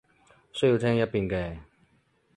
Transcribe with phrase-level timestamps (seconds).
[0.51, 1.59] 需要聽一遍嘅